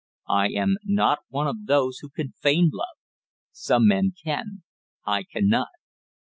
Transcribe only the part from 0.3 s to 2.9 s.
I am not one of those who can feign